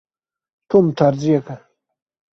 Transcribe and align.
Tom 0.71 0.85
terziyek 0.97 1.47
e. 1.57 1.57